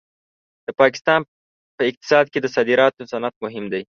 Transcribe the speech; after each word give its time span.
د 0.65 0.67
پاکستان 0.81 1.21
په 1.77 1.81
اقتصاد 1.89 2.25
کې 2.31 2.39
د 2.41 2.47
صادراتو 2.55 3.09
صنعت 3.11 3.35
مهم 3.45 3.65
دی. 3.73 3.81